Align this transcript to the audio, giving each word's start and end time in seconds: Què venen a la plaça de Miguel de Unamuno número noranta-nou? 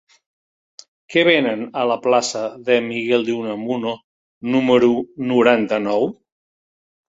Què 1.15 1.23
venen 1.27 1.61
a 1.81 1.83
la 1.91 1.97
plaça 2.05 2.41
de 2.71 2.79
Miguel 2.87 3.27
de 3.29 3.37
Unamuno 3.43 3.95
número 4.57 4.93
noranta-nou? 5.35 6.11